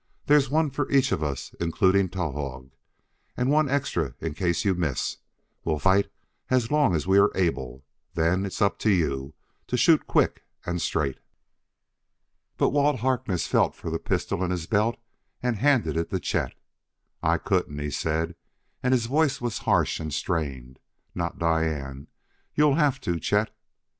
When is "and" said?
3.37-3.51, 10.65-10.81, 15.43-15.57, 18.81-18.95, 19.99-20.11